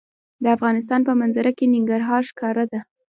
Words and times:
د 0.43 0.45
افغانستان 0.55 0.99
په 1.07 1.13
منظره 1.21 1.51
کې 1.57 1.65
ننګرهار 1.73 2.21
ښکاره 2.29 2.65
ده. 2.71 2.79